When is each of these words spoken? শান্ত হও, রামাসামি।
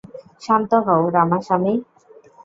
শান্ত 0.41 0.71
হও, 0.85 1.01
রামাসামি। 1.09 1.73